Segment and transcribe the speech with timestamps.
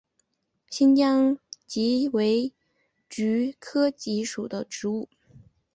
[0.67, 2.51] 新疆蓟为
[3.07, 5.07] 菊科蓟属的植物。